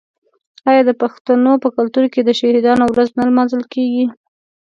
[0.69, 4.05] آیا د پښتنو په کلتور کې د شهیدانو ورځ نه لمانځل کیږي؟